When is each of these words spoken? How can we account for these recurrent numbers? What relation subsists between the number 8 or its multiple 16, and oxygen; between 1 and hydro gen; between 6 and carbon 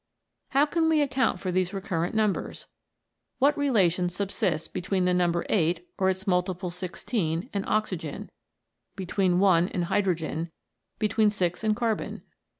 How 0.49 0.65
can 0.65 0.89
we 0.89 0.99
account 0.99 1.39
for 1.39 1.51
these 1.51 1.75
recurrent 1.75 2.15
numbers? 2.15 2.65
What 3.37 3.55
relation 3.55 4.09
subsists 4.09 4.67
between 4.67 5.05
the 5.05 5.13
number 5.13 5.45
8 5.47 5.87
or 5.99 6.09
its 6.09 6.25
multiple 6.25 6.71
16, 6.71 7.51
and 7.53 7.65
oxygen; 7.67 8.31
between 8.95 9.37
1 9.37 9.67
and 9.67 9.83
hydro 9.83 10.15
gen; 10.15 10.49
between 10.97 11.29
6 11.29 11.63
and 11.63 11.75
carbon 11.75 12.23